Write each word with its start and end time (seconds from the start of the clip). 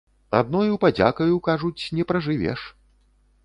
Адною 0.37 0.77
падзякаю, 0.85 1.35
кажуць, 1.49 1.83
не 1.99 2.03
пражывеш. 2.13 2.61